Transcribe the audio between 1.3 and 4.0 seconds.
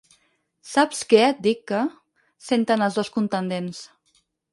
dic que? —senten els dos contendents—.